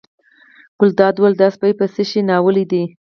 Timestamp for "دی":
2.71-2.83